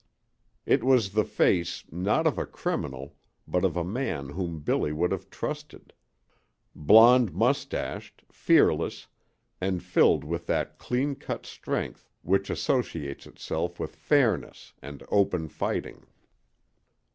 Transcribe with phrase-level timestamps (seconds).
[0.65, 3.17] It was the face, not of a criminal,
[3.47, 5.93] but of a man whom Billy would have trusted
[6.75, 9.05] blonde mustached, fearless,
[9.61, 16.03] and filled with that clean cut strength which associates itself with fairness and open fighting.